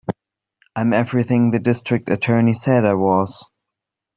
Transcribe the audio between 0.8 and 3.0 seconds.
everything the District Attorney said I